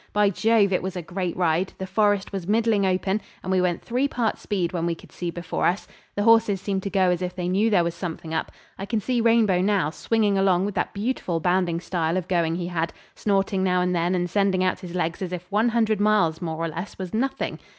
[0.13, 0.73] By Jove!
[0.73, 4.41] it was a great ride; the forest was middling open, and we went three parts
[4.41, 5.87] speed when we could see before us.
[6.15, 8.51] The horses seemed to go as if they knew there was something up.
[8.79, 12.65] I can see Rainbow now, swinging along with that beautiful bounding style of going he
[12.65, 16.41] had, snorting now and then and sending out his legs as if one hundred miles,
[16.41, 17.59] more or less, was nothing.